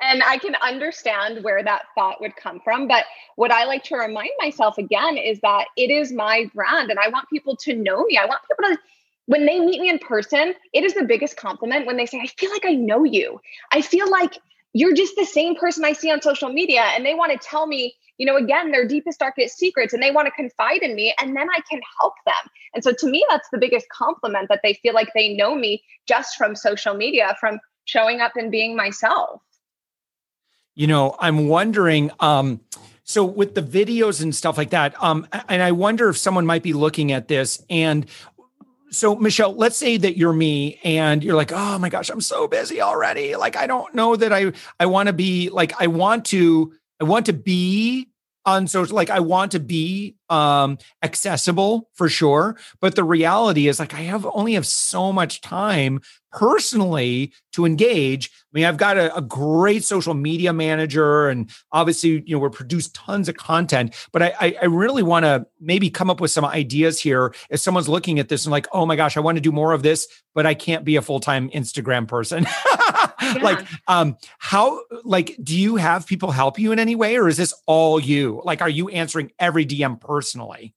and 0.00 0.22
I 0.22 0.38
can 0.38 0.54
understand 0.56 1.44
where 1.44 1.62
that 1.62 1.82
thought 1.94 2.20
would 2.20 2.36
come 2.36 2.60
from. 2.60 2.88
But 2.88 3.04
what 3.36 3.50
I 3.50 3.64
like 3.64 3.84
to 3.84 3.96
remind 3.96 4.30
myself 4.38 4.78
again 4.78 5.16
is 5.16 5.40
that 5.40 5.66
it 5.76 5.90
is 5.90 6.12
my 6.12 6.50
brand 6.54 6.90
and 6.90 6.98
I 6.98 7.08
want 7.08 7.28
people 7.28 7.56
to 7.56 7.74
know 7.74 8.04
me. 8.04 8.16
I 8.16 8.24
want 8.24 8.40
people 8.48 8.74
to, 8.74 8.78
when 9.26 9.46
they 9.46 9.60
meet 9.60 9.80
me 9.80 9.88
in 9.88 9.98
person, 9.98 10.54
it 10.72 10.84
is 10.84 10.94
the 10.94 11.04
biggest 11.04 11.36
compliment 11.36 11.86
when 11.86 11.96
they 11.96 12.06
say, 12.06 12.20
I 12.20 12.26
feel 12.26 12.50
like 12.50 12.64
I 12.64 12.74
know 12.74 13.04
you. 13.04 13.40
I 13.72 13.82
feel 13.82 14.10
like 14.10 14.38
you're 14.72 14.94
just 14.94 15.16
the 15.16 15.26
same 15.26 15.54
person 15.54 15.84
I 15.84 15.92
see 15.92 16.10
on 16.10 16.22
social 16.22 16.48
media. 16.48 16.82
And 16.94 17.04
they 17.04 17.14
want 17.14 17.32
to 17.32 17.38
tell 17.38 17.66
me, 17.66 17.94
you 18.20 18.26
know, 18.26 18.36
again, 18.36 18.70
their 18.70 18.86
deepest, 18.86 19.18
darkest 19.18 19.56
secrets 19.56 19.92
and 19.92 20.02
they 20.02 20.10
want 20.10 20.26
to 20.26 20.32
confide 20.32 20.82
in 20.82 20.94
me 20.94 21.14
and 21.20 21.34
then 21.34 21.48
I 21.50 21.60
can 21.68 21.80
help 22.00 22.14
them. 22.26 22.50
And 22.74 22.84
so 22.84 22.92
to 22.92 23.10
me, 23.10 23.24
that's 23.30 23.48
the 23.50 23.58
biggest 23.58 23.88
compliment 23.88 24.48
that 24.50 24.60
they 24.62 24.74
feel 24.74 24.94
like 24.94 25.08
they 25.14 25.34
know 25.34 25.54
me 25.54 25.82
just 26.06 26.36
from 26.36 26.54
social 26.54 26.94
media, 26.94 27.34
from 27.40 27.58
showing 27.86 28.20
up 28.20 28.32
and 28.36 28.50
being 28.50 28.76
myself 28.76 29.40
you 30.76 30.86
know, 30.86 31.14
I'm 31.18 31.48
wondering, 31.48 32.10
um, 32.20 32.60
so 33.04 33.22
with 33.24 33.54
the 33.54 33.60
videos 33.60 34.22
and 34.22 34.34
stuff 34.34 34.56
like 34.56 34.70
that, 34.70 34.94
um, 35.02 35.26
and 35.48 35.62
I 35.62 35.72
wonder 35.72 36.08
if 36.08 36.16
someone 36.16 36.46
might 36.46 36.62
be 36.62 36.72
looking 36.72 37.12
at 37.12 37.28
this 37.28 37.62
and 37.68 38.06
so 38.90 39.14
Michelle, 39.14 39.54
let's 39.54 39.76
say 39.76 39.98
that 39.98 40.16
you're 40.16 40.32
me 40.32 40.80
and 40.82 41.22
you're 41.22 41.36
like, 41.36 41.52
oh 41.52 41.78
my 41.78 41.88
gosh, 41.88 42.10
I'm 42.10 42.20
so 42.20 42.48
busy 42.48 42.80
already. 42.80 43.36
Like, 43.36 43.56
I 43.56 43.68
don't 43.68 43.94
know 43.94 44.16
that 44.16 44.32
I 44.32 44.52
I 44.80 44.86
want 44.86 45.06
to 45.06 45.12
be 45.12 45.48
like 45.48 45.72
I 45.80 45.86
want 45.86 46.24
to 46.26 46.72
I 47.00 47.04
want 47.04 47.26
to 47.26 47.32
be 47.32 48.08
on 48.56 48.66
social 48.66 48.94
like 48.94 49.10
i 49.10 49.20
want 49.20 49.52
to 49.52 49.60
be 49.60 50.14
um 50.28 50.78
accessible 51.02 51.88
for 51.94 52.08
sure 52.08 52.56
but 52.80 52.94
the 52.94 53.04
reality 53.04 53.68
is 53.68 53.78
like 53.78 53.94
i 53.94 54.00
have 54.00 54.26
only 54.32 54.54
have 54.54 54.66
so 54.66 55.12
much 55.12 55.40
time 55.40 56.00
personally 56.32 57.32
to 57.52 57.66
engage. 57.66 58.30
I 58.30 58.50
mean 58.52 58.64
i've 58.64 58.76
got 58.76 58.96
a, 58.96 59.14
a 59.16 59.20
great 59.20 59.84
social 59.84 60.14
media 60.14 60.52
manager 60.52 61.28
and 61.28 61.50
obviously 61.72 62.22
you 62.26 62.36
know 62.36 62.38
we 62.38 62.48
produce 62.48 62.88
tons 62.90 63.28
of 63.28 63.36
content 63.36 63.94
but 64.12 64.22
i 64.22 64.32
i, 64.40 64.56
I 64.62 64.64
really 64.66 65.02
want 65.02 65.24
to 65.24 65.46
maybe 65.60 65.90
come 65.90 66.10
up 66.10 66.20
with 66.20 66.30
some 66.30 66.44
ideas 66.44 67.00
here 67.00 67.34
if 67.48 67.60
someone's 67.60 67.88
looking 67.88 68.18
at 68.18 68.28
this 68.28 68.44
and 68.44 68.52
like 68.52 68.66
oh 68.72 68.86
my 68.86 68.96
gosh 68.96 69.16
i 69.16 69.20
want 69.20 69.36
to 69.36 69.40
do 69.40 69.52
more 69.52 69.72
of 69.72 69.82
this 69.82 70.06
but 70.34 70.46
i 70.46 70.54
can't 70.54 70.84
be 70.84 70.96
a 70.96 71.02
full-time 71.02 71.50
instagram 71.50 72.08
person 72.08 72.46
like 73.42 73.66
um 73.88 74.16
how 74.38 74.80
like 75.04 75.36
do 75.42 75.58
you 75.58 75.76
have 75.76 76.06
people 76.06 76.30
help 76.30 76.58
you 76.58 76.72
in 76.72 76.78
any 76.78 76.94
way 76.94 77.16
or 77.16 77.28
is 77.28 77.36
this 77.36 77.54
all 77.66 78.00
you? 78.00 78.40
Like 78.44 78.62
are 78.62 78.68
you 78.68 78.88
answering 78.88 79.32
every 79.38 79.66
dm 79.66 80.00
personally 80.00 80.74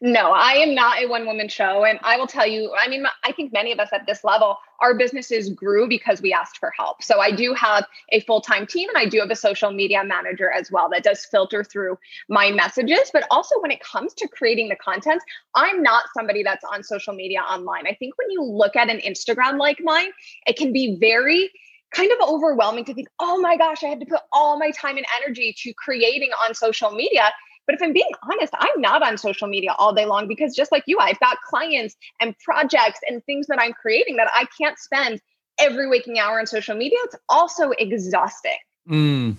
no, 0.00 0.30
I 0.30 0.52
am 0.52 0.74
not 0.74 1.02
a 1.02 1.06
one 1.06 1.26
woman 1.26 1.48
show. 1.48 1.84
And 1.84 1.98
I 2.02 2.16
will 2.16 2.26
tell 2.26 2.46
you, 2.46 2.72
I 2.78 2.88
mean, 2.88 3.04
I 3.24 3.32
think 3.32 3.52
many 3.52 3.72
of 3.72 3.80
us 3.80 3.88
at 3.92 4.06
this 4.06 4.22
level, 4.22 4.56
our 4.80 4.96
businesses 4.96 5.50
grew 5.50 5.88
because 5.88 6.22
we 6.22 6.32
asked 6.32 6.58
for 6.58 6.72
help. 6.78 7.02
So 7.02 7.20
I 7.20 7.32
do 7.32 7.52
have 7.54 7.84
a 8.10 8.20
full 8.20 8.40
time 8.40 8.66
team 8.66 8.88
and 8.88 8.98
I 8.98 9.06
do 9.06 9.18
have 9.18 9.30
a 9.30 9.36
social 9.36 9.72
media 9.72 10.04
manager 10.04 10.50
as 10.50 10.70
well 10.70 10.88
that 10.90 11.02
does 11.02 11.24
filter 11.24 11.64
through 11.64 11.98
my 12.28 12.52
messages. 12.52 13.10
But 13.12 13.24
also, 13.30 13.60
when 13.60 13.70
it 13.70 13.80
comes 13.80 14.14
to 14.14 14.28
creating 14.28 14.68
the 14.68 14.76
content, 14.76 15.22
I'm 15.54 15.82
not 15.82 16.04
somebody 16.14 16.42
that's 16.42 16.64
on 16.64 16.84
social 16.84 17.14
media 17.14 17.40
online. 17.40 17.86
I 17.86 17.94
think 17.94 18.16
when 18.18 18.30
you 18.30 18.42
look 18.42 18.76
at 18.76 18.88
an 18.88 19.00
Instagram 19.00 19.58
like 19.58 19.78
mine, 19.82 20.10
it 20.46 20.56
can 20.56 20.72
be 20.72 20.96
very 21.00 21.50
kind 21.90 22.12
of 22.12 22.28
overwhelming 22.28 22.84
to 22.84 22.94
think, 22.94 23.08
oh 23.18 23.40
my 23.40 23.56
gosh, 23.56 23.82
I 23.82 23.88
had 23.88 24.00
to 24.00 24.06
put 24.06 24.20
all 24.32 24.58
my 24.58 24.70
time 24.70 24.96
and 24.96 25.06
energy 25.22 25.54
to 25.58 25.72
creating 25.72 26.30
on 26.44 26.54
social 26.54 26.90
media 26.90 27.32
But 27.68 27.74
if 27.74 27.82
I'm 27.82 27.92
being 27.92 28.10
honest, 28.22 28.54
I'm 28.58 28.80
not 28.80 29.02
on 29.02 29.18
social 29.18 29.46
media 29.46 29.74
all 29.78 29.92
day 29.92 30.06
long 30.06 30.26
because 30.26 30.56
just 30.56 30.72
like 30.72 30.84
you, 30.86 30.98
I've 30.98 31.20
got 31.20 31.36
clients 31.42 31.96
and 32.18 32.34
projects 32.38 33.00
and 33.06 33.22
things 33.26 33.46
that 33.48 33.60
I'm 33.60 33.74
creating 33.74 34.16
that 34.16 34.28
I 34.32 34.46
can't 34.58 34.78
spend 34.78 35.20
every 35.60 35.86
waking 35.86 36.18
hour 36.18 36.40
on 36.40 36.46
social 36.46 36.74
media. 36.74 36.96
It's 37.04 37.16
also 37.28 37.72
exhausting. 37.72 38.56
Mm. 38.88 39.36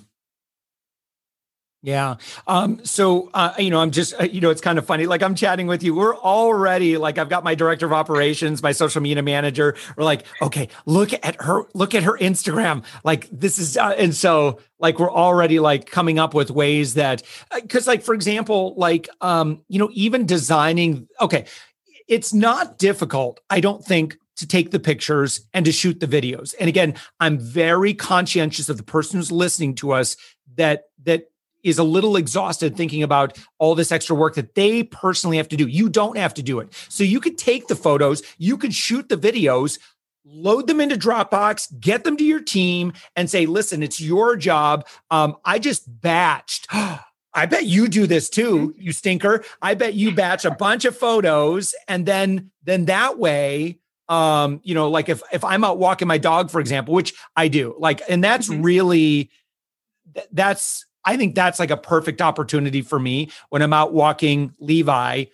Yeah. 1.81 2.15
Um, 2.45 2.83
so, 2.83 3.29
uh, 3.33 3.53
you 3.57 3.69
know, 3.69 3.79
I'm 3.79 3.91
just, 3.91 4.13
uh, 4.19 4.25
you 4.25 4.41
know, 4.41 4.49
it's 4.49 4.59
kind 4.59 4.77
of 4.77 4.85
funny. 4.85 5.05
Like 5.05 5.23
I'm 5.23 5.33
chatting 5.33 5.65
with 5.65 5.81
you. 5.81 5.95
We're 5.95 6.15
already 6.17 6.97
like, 6.97 7.17
I've 7.17 7.29
got 7.29 7.45
my 7.45 7.55
director 7.55 7.85
of 7.85 7.93
operations, 7.93 8.61
my 8.61 8.73
social 8.73 9.01
media 9.01 9.23
manager. 9.23 9.77
We're 9.95 10.03
like, 10.03 10.25
okay, 10.41 10.67
look 10.85 11.13
at 11.13 11.41
her, 11.41 11.63
look 11.73 11.95
at 11.95 12.03
her 12.03 12.17
Instagram. 12.17 12.83
Like 13.05 13.29
this 13.31 13.59
is, 13.59 13.77
uh, 13.77 13.95
and 13.97 14.13
so 14.13 14.59
like, 14.79 14.99
we're 14.99 15.11
already 15.11 15.59
like 15.59 15.89
coming 15.89 16.19
up 16.19 16.33
with 16.33 16.51
ways 16.51 16.95
that, 16.95 17.23
uh, 17.51 17.61
cause 17.69 17.87
like, 17.87 18.03
for 18.03 18.13
example, 18.13 18.73
like, 18.75 19.07
um, 19.21 19.63
you 19.69 19.79
know, 19.79 19.89
even 19.93 20.25
designing, 20.25 21.07
okay, 21.21 21.45
it's 22.09 22.33
not 22.33 22.77
difficult. 22.77 23.39
I 23.49 23.61
don't 23.61 23.85
think 23.85 24.17
to 24.35 24.45
take 24.45 24.71
the 24.71 24.79
pictures 24.79 25.47
and 25.53 25.65
to 25.65 25.71
shoot 25.71 26.01
the 26.01 26.07
videos. 26.07 26.55
And 26.59 26.67
again, 26.67 26.95
I'm 27.21 27.39
very 27.39 27.93
conscientious 27.93 28.67
of 28.67 28.75
the 28.75 28.83
person 28.83 29.17
who's 29.17 29.31
listening 29.31 29.75
to 29.75 29.93
us 29.93 30.17
that, 30.55 30.83
that 31.03 31.29
is 31.63 31.77
a 31.77 31.83
little 31.83 32.15
exhausted 32.15 32.75
thinking 32.75 33.03
about 33.03 33.37
all 33.57 33.75
this 33.75 33.91
extra 33.91 34.15
work 34.15 34.35
that 34.35 34.55
they 34.55 34.83
personally 34.83 35.37
have 35.37 35.49
to 35.49 35.57
do. 35.57 35.67
You 35.67 35.89
don't 35.89 36.17
have 36.17 36.33
to 36.35 36.43
do 36.43 36.59
it. 36.59 36.73
So 36.89 37.03
you 37.03 37.19
could 37.19 37.37
take 37.37 37.67
the 37.67 37.75
photos, 37.75 38.21
you 38.37 38.57
could 38.57 38.73
shoot 38.73 39.09
the 39.09 39.17
videos, 39.17 39.79
load 40.25 40.67
them 40.67 40.79
into 40.79 40.95
Dropbox, 40.95 41.79
get 41.79 42.03
them 42.03 42.17
to 42.17 42.23
your 42.23 42.41
team, 42.41 42.93
and 43.15 43.29
say, 43.29 43.45
listen, 43.45 43.83
it's 43.83 43.99
your 43.99 44.35
job. 44.35 44.87
Um, 45.11 45.37
I 45.43 45.59
just 45.59 46.01
batched. 46.01 46.67
I 47.33 47.45
bet 47.45 47.65
you 47.65 47.87
do 47.87 48.07
this 48.07 48.29
too, 48.29 48.69
mm-hmm. 48.69 48.81
you 48.81 48.91
stinker. 48.91 49.43
I 49.61 49.75
bet 49.75 49.93
you 49.93 50.13
batch 50.13 50.45
a 50.45 50.51
bunch 50.51 50.85
of 50.85 50.97
photos 50.97 51.75
and 51.87 52.05
then 52.05 52.51
then 52.63 52.85
that 52.85 53.19
way 53.19 53.79
um 54.09 54.59
you 54.63 54.73
know 54.73 54.89
like 54.89 55.09
if 55.09 55.21
if 55.31 55.43
I'm 55.43 55.63
out 55.63 55.77
walking 55.77 56.07
my 56.07 56.17
dog 56.17 56.49
for 56.49 56.59
example, 56.59 56.95
which 56.95 57.13
I 57.35 57.47
do. 57.47 57.75
Like 57.77 58.01
and 58.09 58.23
that's 58.23 58.49
mm-hmm. 58.49 58.63
really 58.63 59.31
that's 60.31 60.85
I 61.09 61.17
think 61.17 61.33
that's 61.33 61.57
like 61.57 61.71
a 61.71 61.77
perfect 61.77 62.21
opportunity 62.21 62.83
for 62.83 62.99
me 62.99 63.31
when 63.49 63.63
I'm 63.63 63.73
out 63.73 63.93
walking 63.93 64.53
Levi. 64.59 65.25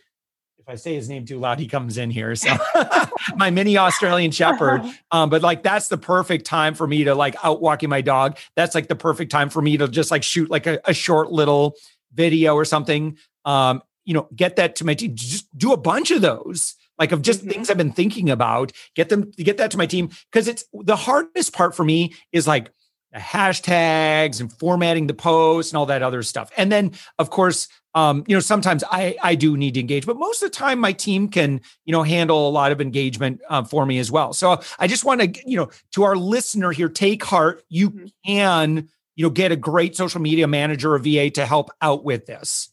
If 0.58 0.70
I 0.70 0.76
say 0.76 0.96
his 0.96 1.10
name 1.10 1.26
too 1.26 1.38
loud, 1.38 1.60
he 1.60 1.68
comes 1.68 1.98
in 1.98 2.10
here. 2.10 2.34
So 2.38 2.56
my 3.36 3.50
mini 3.50 3.78
Australian 3.78 4.32
Shepherd. 4.32 4.84
Um, 5.12 5.30
but 5.30 5.42
like 5.42 5.64
that's 5.64 5.88
the 5.88 5.98
perfect 5.98 6.46
time 6.46 6.74
for 6.74 6.88
me 6.88 7.06
to 7.06 7.16
like 7.16 7.36
out 7.44 7.62
walking 7.62 7.90
my 7.90 8.02
dog. 8.02 8.38
That's 8.56 8.74
like 8.76 8.88
the 8.88 8.96
perfect 8.96 9.32
time 9.32 9.50
for 9.50 9.62
me 9.62 9.78
to 9.78 9.88
just 9.88 10.12
like 10.12 10.24
shoot 10.24 10.50
like 10.50 10.66
a, 10.66 10.82
a 10.86 10.94
short 10.94 11.32
little 11.32 11.76
video 12.14 12.56
or 12.56 12.66
something. 12.66 13.18
Um, 13.46 13.82
you 14.04 14.14
know, 14.14 14.28
get 14.36 14.56
that 14.58 14.78
to 14.78 14.86
my 14.86 14.94
team. 14.94 15.16
Just 15.16 15.48
do 15.58 15.72
a 15.72 15.78
bunch 15.78 16.12
of 16.12 16.22
those 16.22 16.76
like 16.98 17.12
of 17.12 17.22
just 17.22 17.42
mm-hmm. 17.42 17.50
things 17.50 17.70
I've 17.70 17.78
been 17.78 17.92
thinking 17.92 18.30
about. 18.30 18.72
Get 18.96 19.10
them 19.10 19.32
get 19.38 19.58
that 19.58 19.72
to 19.72 19.78
my 19.78 19.86
team 19.86 20.10
because 20.32 20.48
it's 20.48 20.66
the 20.74 20.96
hardest 20.96 21.54
part 21.54 21.76
for 21.76 21.84
me 21.86 22.14
is 22.32 22.48
like 22.48 22.72
hashtags 23.16 24.40
and 24.40 24.52
formatting 24.52 25.08
the 25.08 25.14
post 25.14 25.72
and 25.72 25.78
all 25.78 25.86
that 25.88 26.04
other 26.04 26.24
stuff. 26.24 26.52
And 26.58 26.72
then, 26.72 26.92
of 27.18 27.30
course, 27.30 27.68
um, 27.94 28.26
you 28.28 28.36
know, 28.36 28.42
sometimes 28.42 28.84
I 28.92 29.16
I 29.24 29.36
do 29.36 29.56
need 29.56 29.76
to 29.76 29.80
engage, 29.80 30.06
but 30.06 30.18
most 30.18 30.44
of 30.44 30.52
the 30.52 30.56
time 30.56 30.80
my 30.80 30.92
team 30.92 31.30
can 31.30 31.62
you 31.86 31.94
know 31.94 32.04
handle 32.04 32.48
a 32.48 32.52
lot 32.52 32.72
of 32.72 32.82
engagement 32.82 33.42
uh, 33.50 33.64
for 33.64 33.86
me 33.86 34.00
as 34.00 34.12
well. 34.12 34.34
So 34.34 34.60
I 34.78 34.88
just 34.88 35.06
want 35.06 35.22
to 35.22 35.50
you 35.50 35.58
know 35.58 35.70
to 35.94 36.04
our 36.04 36.18
listener 36.18 36.72
here, 36.72 36.90
take 36.90 37.24
heart. 37.24 37.64
You 37.70 37.92
mm-hmm. 37.92 38.06
can 38.26 38.90
you 39.16 39.24
know 39.24 39.30
get 39.30 39.54
a 39.54 39.56
great 39.56 39.96
social 39.96 40.20
media 40.20 40.48
manager 40.48 40.94
or 40.94 41.00
VA 41.00 41.30
to 41.32 41.46
help 41.46 41.70
out 41.82 42.04
with 42.04 42.26
this. 42.26 42.70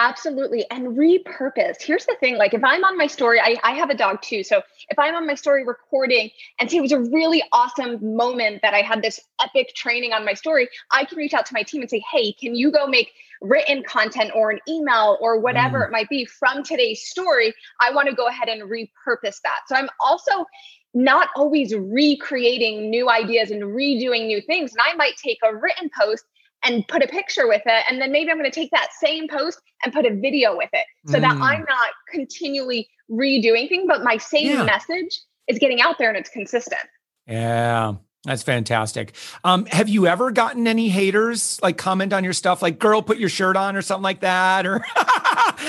Absolutely. 0.00 0.64
And 0.70 0.96
repurpose. 0.96 1.82
Here's 1.82 2.06
the 2.06 2.14
thing 2.20 2.38
like, 2.38 2.54
if 2.54 2.62
I'm 2.62 2.84
on 2.84 2.96
my 2.96 3.08
story, 3.08 3.40
I, 3.40 3.56
I 3.64 3.72
have 3.72 3.90
a 3.90 3.96
dog 3.96 4.22
too. 4.22 4.44
So 4.44 4.62
if 4.88 4.96
I'm 4.96 5.16
on 5.16 5.26
my 5.26 5.34
story 5.34 5.64
recording 5.64 6.30
and 6.60 6.70
say 6.70 6.76
it 6.76 6.82
was 6.82 6.92
a 6.92 7.00
really 7.00 7.42
awesome 7.52 8.16
moment 8.16 8.62
that 8.62 8.74
I 8.74 8.82
had 8.82 9.02
this 9.02 9.18
epic 9.42 9.74
training 9.74 10.12
on 10.12 10.24
my 10.24 10.34
story, 10.34 10.68
I 10.92 11.04
can 11.04 11.18
reach 11.18 11.34
out 11.34 11.46
to 11.46 11.52
my 11.52 11.64
team 11.64 11.80
and 11.80 11.90
say, 11.90 12.00
hey, 12.12 12.32
can 12.32 12.54
you 12.54 12.70
go 12.70 12.86
make 12.86 13.10
written 13.42 13.82
content 13.82 14.30
or 14.36 14.52
an 14.52 14.60
email 14.68 15.18
or 15.20 15.40
whatever 15.40 15.80
mm. 15.80 15.86
it 15.86 15.90
might 15.90 16.08
be 16.08 16.24
from 16.24 16.62
today's 16.62 17.02
story? 17.02 17.52
I 17.80 17.90
want 17.90 18.08
to 18.08 18.14
go 18.14 18.28
ahead 18.28 18.48
and 18.48 18.70
repurpose 18.70 19.40
that. 19.42 19.62
So 19.66 19.74
I'm 19.74 19.90
also 19.98 20.46
not 20.94 21.28
always 21.34 21.74
recreating 21.74 22.88
new 22.88 23.10
ideas 23.10 23.50
and 23.50 23.62
redoing 23.62 24.28
new 24.28 24.40
things. 24.42 24.70
And 24.72 24.80
I 24.80 24.94
might 24.94 25.16
take 25.16 25.38
a 25.42 25.56
written 25.56 25.90
post 25.98 26.24
and 26.64 26.86
put 26.88 27.02
a 27.02 27.06
picture 27.06 27.46
with 27.46 27.62
it. 27.66 27.84
And 27.88 28.00
then 28.00 28.12
maybe 28.12 28.30
I'm 28.30 28.38
going 28.38 28.50
to 28.50 28.54
take 28.54 28.70
that 28.72 28.88
same 29.00 29.28
post 29.28 29.60
and 29.84 29.92
put 29.92 30.06
a 30.06 30.14
video 30.14 30.56
with 30.56 30.70
it 30.72 30.86
so 31.06 31.18
mm. 31.18 31.20
that 31.20 31.32
I'm 31.32 31.64
not 31.68 31.90
continually 32.10 32.88
redoing 33.10 33.68
things, 33.68 33.84
but 33.86 34.02
my 34.02 34.16
same 34.16 34.48
yeah. 34.48 34.64
message 34.64 35.20
is 35.46 35.58
getting 35.58 35.80
out 35.80 35.98
there 35.98 36.08
and 36.08 36.18
it's 36.18 36.30
consistent. 36.30 36.82
Yeah. 37.26 37.94
That's 38.24 38.42
fantastic. 38.42 39.14
Um, 39.44 39.64
have 39.66 39.88
you 39.88 40.06
ever 40.06 40.32
gotten 40.32 40.66
any 40.66 40.88
haters 40.88 41.58
like 41.62 41.78
comment 41.78 42.12
on 42.12 42.24
your 42.24 42.32
stuff, 42.32 42.62
like 42.62 42.78
"girl, 42.78 43.00
put 43.00 43.18
your 43.18 43.28
shirt 43.28 43.56
on" 43.56 43.76
or 43.76 43.80
something 43.80 44.02
like 44.02 44.20
that, 44.20 44.66
or 44.66 44.84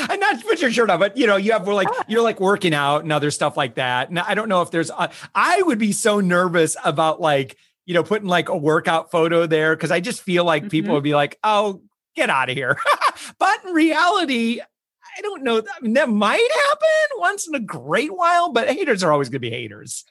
and 0.10 0.20
not 0.20 0.44
put 0.44 0.60
your 0.60 0.72
shirt 0.72 0.90
on, 0.90 1.00
but 1.00 1.16
you 1.16 1.28
know, 1.28 1.36
you 1.38 1.52
have 1.52 1.68
like 1.68 1.88
you're 2.08 2.24
like 2.24 2.40
working 2.40 2.74
out 2.74 3.04
and 3.04 3.14
other 3.14 3.30
stuff 3.30 3.56
like 3.56 3.76
that. 3.76 4.10
And 4.10 4.18
I 4.18 4.34
don't 4.34 4.50
know 4.50 4.64
if 4.64 4.72
there's. 4.72 4.90
Uh, 4.90 5.10
I 5.36 5.62
would 5.62 5.78
be 5.78 5.92
so 5.92 6.22
nervous 6.22 6.76
about 6.84 7.22
like 7.22 7.56
you 7.90 7.96
know, 7.96 8.04
putting 8.04 8.28
like 8.28 8.50
a 8.50 8.56
workout 8.56 9.10
photo 9.10 9.48
there 9.48 9.76
because 9.76 9.90
I 9.90 10.00
just 10.00 10.22
feel 10.22 10.46
like 10.46 10.62
mm-hmm. 10.62 10.70
people 10.70 10.94
would 10.94 11.04
be 11.04 11.16
like, 11.16 11.40
oh, 11.44 11.82
get 12.16 12.30
out 12.30 12.48
of 12.48 12.56
here. 12.56 12.78
but 13.40 13.66
in 13.66 13.74
reality, 13.74 14.62
I 14.62 15.22
don't 15.24 15.42
know. 15.42 15.58
I 15.58 15.82
mean, 15.82 15.94
that 15.94 16.08
might 16.08 16.38
happen 16.38 17.18
once 17.18 17.48
in 17.48 17.56
a 17.56 17.60
great 17.60 18.16
while, 18.16 18.52
but 18.52 18.70
haters 18.70 19.04
are 19.04 19.12
always 19.12 19.30
going 19.30 19.38
to 19.38 19.40
be 19.40 19.50
haters. 19.50 20.06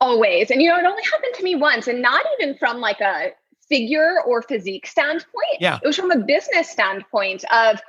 Always. 0.00 0.50
And, 0.50 0.60
you 0.60 0.68
know, 0.68 0.76
it 0.76 0.84
only 0.84 1.04
happened 1.04 1.32
to 1.36 1.44
me 1.44 1.54
once, 1.54 1.86
and 1.86 2.02
not 2.02 2.24
even 2.40 2.58
from 2.58 2.80
like 2.80 3.00
a 3.00 3.28
figure 3.68 4.20
or 4.26 4.42
physique 4.42 4.88
standpoint. 4.88 5.60
Yeah. 5.60 5.78
It 5.80 5.86
was 5.86 5.94
from 5.94 6.10
a 6.10 6.18
business 6.18 6.70
standpoint 6.70 7.44
of, 7.52 7.80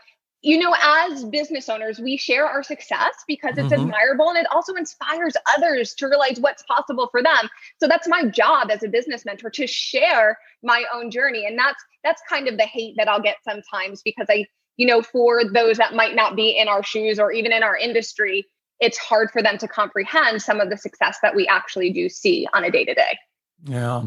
you 0.43 0.59
know, 0.59 0.75
as 0.83 1.23
business 1.23 1.69
owners, 1.69 1.99
we 1.99 2.17
share 2.17 2.45
our 2.45 2.63
success 2.63 3.15
because 3.29 3.57
it's 3.57 3.69
mm-hmm. 3.71 3.89
admirable 3.93 4.27
and 4.27 4.37
it 4.37 4.45
also 4.51 4.73
inspires 4.73 5.35
others 5.55 5.93
to 5.95 6.07
realize 6.07 6.37
what's 6.37 6.63
possible 6.63 7.07
for 7.11 7.23
them. 7.23 7.49
So 7.79 7.87
that's 7.87 8.09
my 8.09 8.25
job 8.25 8.69
as 8.69 8.83
a 8.83 8.89
business 8.89 9.23
mentor 9.23 9.49
to 9.51 9.65
share 9.65 10.37
my 10.61 10.83
own 10.93 11.11
journey. 11.11 11.45
And 11.45 11.57
that's 11.57 11.81
that's 12.03 12.21
kind 12.27 12.49
of 12.49 12.57
the 12.57 12.65
hate 12.65 12.95
that 12.97 13.07
I'll 13.07 13.21
get 13.21 13.37
sometimes 13.45 14.01
because 14.03 14.27
I, 14.29 14.45
you 14.75 14.85
know, 14.85 15.01
for 15.01 15.43
those 15.45 15.77
that 15.77 15.93
might 15.93 16.13
not 16.13 16.35
be 16.35 16.57
in 16.57 16.67
our 16.67 16.83
shoes 16.83 17.19
or 17.19 17.31
even 17.31 17.53
in 17.53 17.63
our 17.63 17.77
industry, 17.77 18.45
it's 18.81 18.97
hard 18.97 19.31
for 19.31 19.41
them 19.41 19.57
to 19.59 19.67
comprehend 19.69 20.41
some 20.41 20.59
of 20.59 20.69
the 20.69 20.77
success 20.77 21.19
that 21.21 21.35
we 21.35 21.47
actually 21.47 21.89
do 21.89 22.09
see 22.09 22.49
on 22.53 22.65
a 22.65 22.69
day 22.69 22.83
to 22.83 22.93
day. 22.93 23.17
Yeah. 23.63 24.03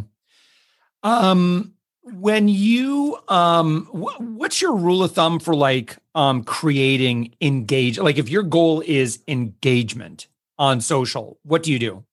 Um 1.02 1.72
when 2.02 2.46
you 2.48 3.18
um 3.28 3.86
wh- 3.86 4.20
what's 4.20 4.60
your 4.60 4.76
rule 4.76 5.02
of 5.02 5.12
thumb 5.12 5.40
for 5.40 5.54
like 5.54 5.96
um 6.16 6.42
creating 6.42 7.32
engage 7.40 7.98
like 7.98 8.18
if 8.18 8.28
your 8.28 8.42
goal 8.42 8.82
is 8.84 9.20
engagement 9.28 10.26
on 10.58 10.80
social 10.80 11.38
what 11.44 11.62
do 11.62 11.70
you 11.70 11.78
do 11.78 12.04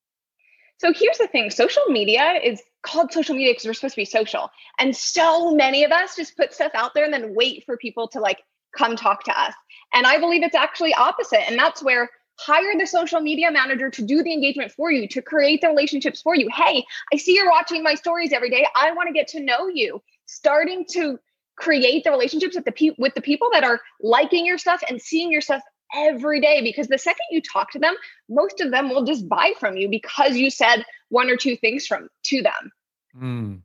so 0.78 0.94
here's 0.94 1.18
the 1.18 1.28
thing 1.28 1.50
social 1.50 1.84
media 1.88 2.40
is 2.44 2.62
called 2.84 3.12
social 3.12 3.34
media 3.34 3.52
because 3.52 3.66
we're 3.66 3.74
supposed 3.74 3.96
to 3.96 4.02
be 4.02 4.06
social 4.06 4.52
and 4.78 4.96
so 4.96 5.56
many 5.56 5.84
of 5.84 5.92
us 5.92 6.16
just 6.16 6.38
put 6.38 6.54
stuff 6.54 6.72
out 6.76 6.94
there 6.94 7.06
and 7.06 7.14
then 7.14 7.34
wait 7.34 7.64
for 7.66 7.78
people 7.78 8.08
to 8.08 8.20
like 8.20 8.44
come 8.78 8.96
talk 8.96 9.24
to 9.24 9.40
us 9.40 9.54
and 9.94 10.06
i 10.06 10.20
believe 10.20 10.44
it's 10.44 10.56
actually 10.56 10.94
opposite 10.94 11.50
and 11.50 11.58
that's 11.58 11.82
where 11.82 12.10
hire 12.40 12.78
the 12.78 12.86
social 12.86 13.22
media 13.22 13.52
manager 13.52 13.90
to 13.90 14.02
do 14.02 14.24
the 14.24 14.34
engagement 14.34 14.72
for 14.72 14.92
you, 14.92 15.08
to 15.08 15.22
create 15.22 15.62
the 15.62 15.68
relationships 15.68 16.22
for 16.22 16.36
you. 16.36 16.50
Hey, 16.54 16.84
I 17.14 17.18
see 17.18 17.36
you're 17.36 17.50
watching 17.50 17.84
my 17.84 17.96
stories 17.96 18.34
every 18.34 18.50
day. 18.50 18.66
I 18.76 18.92
want 18.92 19.08
to 19.08 19.14
get 19.14 19.28
to 19.30 19.40
know 19.40 19.68
you. 19.68 20.02
Starting 20.26 20.86
to 20.92 21.20
create 21.56 22.04
the 22.04 22.12
relationships 22.12 22.56
with 22.56 22.66
the 22.66 22.72
pe- 22.72 22.96
with 22.98 23.14
the 23.16 23.22
people 23.22 23.50
that 23.52 23.64
are 23.64 23.80
liking 24.02 24.46
your 24.46 24.58
stuff 24.58 24.82
and 24.90 25.02
seeing 25.02 25.32
your 25.32 25.42
stuff 25.42 25.62
every 25.94 26.42
day 26.42 26.62
because 26.62 26.88
the 26.88 26.98
second 26.98 27.26
you 27.32 27.42
talk 27.42 27.72
to 27.72 27.80
them, 27.80 27.94
most 28.30 28.60
of 28.62 28.72
them 28.72 28.90
will 28.90 29.04
just 29.04 29.28
buy 29.30 29.54
from 29.60 29.78
you 29.78 29.88
because 29.88 30.36
you 30.36 30.50
said 30.50 30.84
one 31.10 31.30
or 31.30 31.38
two 31.38 31.56
things 31.56 31.86
from 31.86 32.08
to 32.24 32.42
them. 32.42 32.72
Mm. 33.16 33.62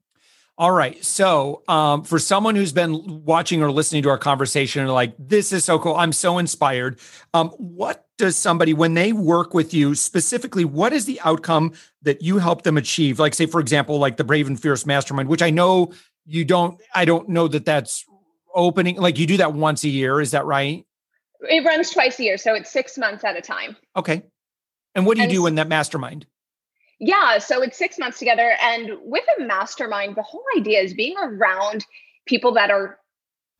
All 0.58 0.72
right. 0.72 1.02
So, 1.04 1.62
um, 1.68 2.02
for 2.02 2.18
someone 2.18 2.56
who's 2.56 2.72
been 2.72 3.24
watching 3.24 3.62
or 3.62 3.70
listening 3.70 4.02
to 4.02 4.08
our 4.08 4.18
conversation, 4.18 4.82
and 4.82 4.92
like, 4.92 5.14
this 5.16 5.52
is 5.52 5.64
so 5.64 5.78
cool. 5.78 5.94
I'm 5.94 6.12
so 6.12 6.38
inspired. 6.38 6.98
Um, 7.32 7.50
what 7.50 8.06
does 8.18 8.36
somebody, 8.36 8.74
when 8.74 8.94
they 8.94 9.12
work 9.12 9.54
with 9.54 9.72
you 9.72 9.94
specifically, 9.94 10.64
what 10.64 10.92
is 10.92 11.04
the 11.04 11.20
outcome 11.20 11.74
that 12.02 12.22
you 12.22 12.38
help 12.38 12.62
them 12.62 12.76
achieve? 12.76 13.20
Like, 13.20 13.34
say, 13.34 13.46
for 13.46 13.60
example, 13.60 13.98
like 13.98 14.16
the 14.16 14.24
Brave 14.24 14.48
and 14.48 14.60
Fierce 14.60 14.84
Mastermind, 14.84 15.28
which 15.28 15.42
I 15.42 15.50
know 15.50 15.92
you 16.28 16.44
don't, 16.44 16.80
I 16.94 17.04
don't 17.04 17.28
know 17.28 17.48
that 17.48 17.64
that's 17.64 18.04
opening, 18.54 18.96
like, 18.96 19.18
you 19.18 19.26
do 19.26 19.38
that 19.38 19.54
once 19.54 19.82
a 19.84 19.88
year. 19.88 20.20
Is 20.20 20.30
that 20.32 20.44
right? 20.44 20.84
It 21.40 21.64
runs 21.64 21.90
twice 21.90 22.18
a 22.20 22.24
year. 22.24 22.38
So, 22.38 22.54
it's 22.54 22.70
six 22.70 22.98
months 22.98 23.24
at 23.24 23.36
a 23.36 23.40
time. 23.40 23.76
Okay. 23.96 24.22
And 24.94 25.06
what 25.06 25.16
do 25.16 25.22
you 25.22 25.28
and 25.28 25.32
do 25.32 25.46
in 25.46 25.54
that 25.56 25.68
mastermind? 25.68 26.26
Yeah, 27.00 27.38
so 27.38 27.62
it's 27.62 27.78
six 27.78 27.98
months 27.98 28.18
together. 28.18 28.56
And 28.60 28.90
with 29.02 29.24
a 29.38 29.44
mastermind, 29.44 30.16
the 30.16 30.22
whole 30.22 30.44
idea 30.56 30.80
is 30.80 30.94
being 30.94 31.16
around 31.16 31.86
people 32.26 32.52
that 32.54 32.70
are 32.70 32.98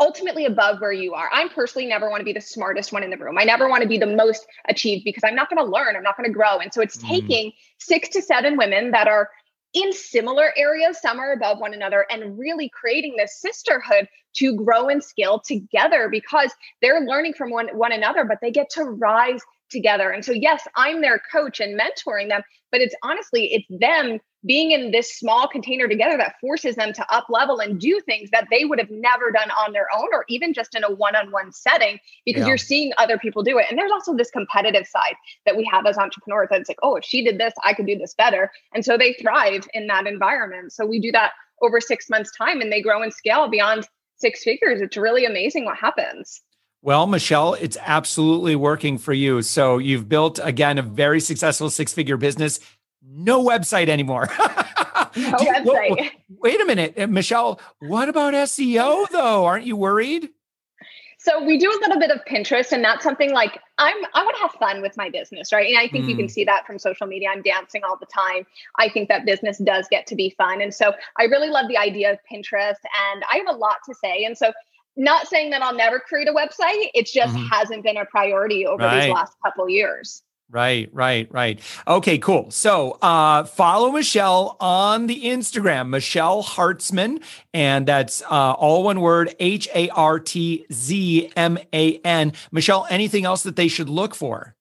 ultimately 0.01 0.45
above 0.45 0.81
where 0.81 0.93
you 0.93 1.15
are. 1.15 1.29
I 1.33 1.49
personally 1.49 1.87
never 1.87 2.09
want 2.09 2.21
to 2.21 2.25
be 2.25 2.33
the 2.33 2.41
smartest 2.41 2.93
one 2.93 3.03
in 3.03 3.11
the 3.11 3.17
room. 3.17 3.37
I 3.39 3.45
never 3.45 3.69
want 3.69 3.83
to 3.83 3.89
be 3.89 3.99
the 3.99 4.07
most 4.07 4.47
achieved 4.69 5.05
because 5.05 5.25
I'm 5.25 5.35
not 5.35 5.51
going 5.51 5.65
to 5.65 5.71
learn, 5.71 5.97
I'm 5.97 6.03
not 6.03 6.17
going 6.17 6.29
to 6.29 6.33
grow. 6.33 6.59
And 6.59 6.73
so 6.73 6.81
it's 6.81 6.97
mm. 6.97 7.09
taking 7.09 7.53
six 7.79 8.09
to 8.11 8.23
seven 8.23 8.57
women 8.57 8.93
that 8.93 9.09
are 9.09 9.31
in 9.75 9.93
similar 9.93 10.53
areas, 10.57 11.01
some 11.01 11.19
are 11.19 11.33
above 11.33 11.59
one 11.59 11.75
another, 11.75 12.07
and 12.11 12.39
really 12.39 12.71
creating 12.71 13.17
this 13.17 13.41
sisterhood 13.41 14.09
to 14.37 14.55
grow 14.55 14.89
and 14.89 15.03
scale 15.03 15.41
together 15.41 16.09
because 16.11 16.53
they're 16.81 17.01
learning 17.01 17.35
from 17.35 17.51
one, 17.51 17.69
one 17.77 17.93
another, 17.93 18.25
but 18.25 18.39
they 18.41 18.51
get 18.51 18.71
to 18.71 18.85
rise 18.85 19.41
together. 19.71 20.11
And 20.11 20.25
so, 20.25 20.33
yes, 20.33 20.67
I'm 20.77 21.01
their 21.01 21.21
coach 21.33 21.61
and 21.61 21.79
mentoring 21.79 22.29
them, 22.29 22.43
but 22.71 22.81
it's 22.81 22.95
honestly, 23.03 23.53
it's 23.53 23.81
them 23.81 24.21
being 24.47 24.71
in 24.71 24.93
this 24.93 25.19
small 25.19 25.49
container 25.49 25.89
together 25.89 26.17
that 26.17 26.35
forces 26.41 26.77
them 26.77 26.93
to 26.93 27.15
up 27.15 27.27
level 27.29 27.59
and 27.59 27.81
do 27.81 28.01
things 28.07 28.31
that 28.31 28.47
they 28.51 28.65
would 28.65 28.79
have 28.79 28.91
never 28.91 29.33
done 29.33 29.51
on 29.51 29.73
their 29.73 29.87
own 29.95 30.09
or 30.13 30.25
even 30.29 30.55
just 30.55 30.75
in 30.75 30.85
a 30.85 30.91
one-on-one 30.91 31.53
setting 31.53 31.99
because 32.25 32.43
yeah. 32.43 32.49
you're 32.49 32.57
seeing 32.57 32.93
other 32.99 33.19
people 33.19 33.43
do 33.43 33.59
it. 33.59 33.67
And 33.69 33.77
there's 33.77 33.91
also 33.91 34.15
this 34.15 34.31
competitive 34.31 34.87
side 34.87 35.15
that 35.45 35.57
we 35.57 35.69
have 35.73 35.87
as 35.87 35.99
entrepreneurs 35.99 36.49
that's 36.51 36.69
like 36.69 36.79
oh 36.83 36.97
if 36.97 37.05
she 37.05 37.25
did 37.25 37.39
this 37.39 37.53
i 37.65 37.75
could 37.75 37.87
do 37.87 37.99
this 37.99 38.15
better. 38.15 38.51
And 38.73 38.85
so 38.85 38.97
they 38.97 39.15
thrive 39.15 39.67
in 39.75 39.89
that 39.89 40.07
environment. 40.07 40.73
So 40.73 40.87
we 40.87 41.01
do 41.01 41.11
that 41.13 41.33
over 41.61 41.81
six 41.81 42.09
months 42.09 42.31
time 42.37 42.61
and 42.61 42.71
they 42.71 42.81
grow 42.81 43.03
and 43.03 43.13
scale 43.13 43.49
beyond 43.49 43.89
six 44.19 44.45
figures. 44.45 44.81
It's 44.81 44.97
really 44.97 45.25
amazing 45.25 45.65
what 45.65 45.77
happens 45.77 46.43
well, 46.89 47.07
Michelle, 47.07 47.53
it's 47.53 47.77
absolutely 47.83 48.57
working 48.57 48.97
for 48.97 49.13
you. 49.13 49.43
So 49.43 49.77
you've 49.77 50.09
built 50.09 50.41
again 50.43 50.79
a 50.79 50.83
very 50.83 51.21
successful 51.21 51.69
six-figure 51.69 52.17
business. 52.17 52.61
No 53.07 53.45
website 53.45 53.89
anymore. 53.91 54.31
no 54.39 55.37
website. 55.37 56.13
wait 56.31 56.59
a 56.59 56.65
minute, 56.65 56.95
uh, 56.99 57.07
Michelle. 57.07 57.61
What 57.81 58.09
about 58.09 58.33
SEO 58.33 59.07
though? 59.11 59.45
Aren't 59.45 59.67
you 59.67 59.77
worried? 59.77 60.31
So 61.19 61.45
we 61.45 61.59
do 61.59 61.69
a 61.69 61.79
little 61.83 61.99
bit 61.99 62.11
of 62.11 62.25
Pinterest, 62.25 62.73
and 62.73 62.83
that's 62.83 63.05
something 63.05 63.35
like 63.35 63.61
I'm. 63.77 63.97
I 64.15 64.25
want 64.25 64.37
to 64.37 64.43
have 64.43 64.53
fun 64.53 64.81
with 64.81 64.97
my 64.97 65.11
business, 65.11 65.53
right? 65.53 65.69
And 65.69 65.77
I 65.77 65.89
think 65.89 66.07
mm. 66.07 66.09
you 66.09 66.17
can 66.17 66.27
mm. 66.27 66.31
see 66.31 66.45
that 66.45 66.67
from 66.67 66.79
social 66.79 67.07
media. 67.07 67.29
I'm 67.31 67.43
dancing 67.43 67.83
all 67.85 67.99
the 67.99 68.07
time. 68.07 68.47
I 68.79 68.89
think 68.89 69.11
that 69.11 69.27
business 69.27 69.59
does 69.59 69.89
get 69.91 70.07
to 70.07 70.15
be 70.15 70.31
fun, 70.39 70.63
and 70.63 70.73
so 70.73 70.95
I 71.19 71.25
really 71.25 71.51
love 71.51 71.69
the 71.69 71.77
idea 71.77 72.13
of 72.13 72.19
Pinterest. 72.33 72.81
And 73.13 73.25
I 73.31 73.37
have 73.37 73.55
a 73.55 73.59
lot 73.59 73.77
to 73.85 73.95
say, 73.95 74.25
and 74.25 74.39
so 74.39 74.55
not 74.99 75.29
saying 75.29 75.51
that 75.51 75.63
I'll 75.63 75.75
never 75.75 76.01
create 76.01 76.29
a 76.29 76.33
website. 76.33 76.91
It 76.93 77.07
just 77.07 77.35
mm-hmm. 77.35 77.47
hasn't 77.47 77.85
been 77.85 77.97
a 77.97 78.05
priority 78.05 78.67
over 78.67 78.83
right. 78.83 79.07
these 79.07 79.15
last 79.15 79.35
couple 79.43 79.69
years. 79.69 80.23
Right, 80.51 80.89
right, 80.95 81.29
right. 81.31 81.61
Okay, 81.87 82.17
cool. 82.17 82.51
So 82.51 82.93
uh, 83.03 83.45
follow 83.45 83.93
Michelle 83.93 84.57
on 84.61 85.07
the 85.07 85.25
Instagram, 85.25 85.91
Michelle 85.91 86.43
Hartzman, 86.43 87.23
and 87.53 87.87
that's 87.87 88.23
uh, 88.23 88.53
all 88.53 88.83
one 88.85 89.03
word 89.03 89.35
H 89.39 89.69
A 89.75 89.91
R 89.91 90.19
T 90.19 90.65
Z 90.73 91.31
M 91.37 91.59
A 91.75 91.99
N. 91.99 92.33
Michelle, 92.51 92.87
anything 92.89 93.27
else 93.27 93.43
that 93.43 93.57
they 93.57 93.69
should 93.69 93.91
look 93.91 94.15
for? 94.15 94.55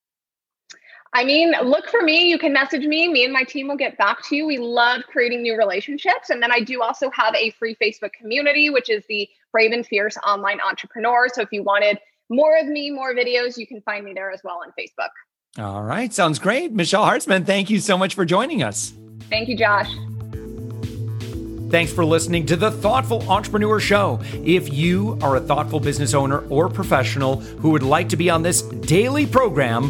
I 1.14 1.24
mean, 1.24 1.54
look 1.64 1.88
for 1.90 2.02
me. 2.02 2.30
You 2.30 2.38
can 2.38 2.54
message 2.54 2.86
me. 2.86 3.08
Me 3.08 3.24
and 3.24 3.34
my 3.34 3.44
team 3.44 3.68
will 3.68 3.78
get 3.78 3.98
back 3.98 4.24
to 4.28 4.36
you. 4.36 4.46
We 4.46 4.58
love 4.58 5.04
creating 5.08 5.42
new 5.42 5.58
relationships. 5.58 6.30
And 6.30 6.42
then 6.44 6.52
I 6.52 6.60
do 6.60 6.82
also 6.82 7.10
have 7.12 7.34
a 7.36 7.52
free 7.52 7.76
Facebook 7.82 8.14
community, 8.14 8.70
which 8.70 8.90
is 8.90 9.04
the 9.08 9.28
Brave 9.52 9.72
and 9.72 9.86
Fierce 9.86 10.18
Online 10.26 10.60
Entrepreneur. 10.60 11.28
So 11.30 11.42
if 11.42 11.50
you 11.52 11.64
wanted 11.64 12.00
more 12.30 12.58
of 12.58 12.68
me, 12.68 12.92
more 12.92 13.14
videos, 13.14 13.58
you 13.58 13.66
can 13.66 13.82
find 13.82 14.04
me 14.06 14.14
there 14.14 14.32
as 14.32 14.42
well 14.44 14.62
on 14.64 14.74
Facebook. 14.78 15.10
All 15.58 15.82
right. 15.82 16.14
Sounds 16.14 16.40
great. 16.40 16.72
Michelle 16.72 17.06
Hartzman, 17.06 17.46
thank 17.46 17.70
you 17.70 17.80
so 17.80 17.98
much 17.98 18.14
for 18.14 18.26
joining 18.26 18.62
us. 18.62 18.94
Thank 19.30 19.50
you, 19.50 19.58
Josh. 19.58 19.90
Thanks 21.70 21.92
for 21.92 22.06
listening 22.06 22.46
to 22.46 22.56
the 22.56 22.72
Thoughtful 22.72 23.30
Entrepreneur 23.30 23.78
Show. 23.78 24.22
If 24.46 24.72
you 24.72 25.18
are 25.22 25.36
a 25.36 25.42
thoughtful 25.42 25.82
business 25.82 26.14
owner 26.14 26.48
or 26.48 26.70
professional 26.70 27.42
who 27.42 27.72
would 27.72 27.84
like 27.84 28.08
to 28.10 28.16
be 28.16 28.30
on 28.30 28.42
this 28.42 28.62
daily 28.62 29.26
program, 29.26 29.90